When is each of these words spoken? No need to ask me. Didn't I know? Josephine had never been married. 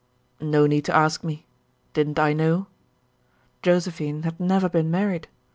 No 0.39 0.65
need 0.65 0.83
to 0.85 0.95
ask 0.95 1.23
me. 1.23 1.45
Didn't 1.93 2.17
I 2.17 2.33
know? 2.33 2.65
Josephine 3.61 4.23
had 4.23 4.39
never 4.39 4.67
been 4.67 4.89
married. 4.89 5.27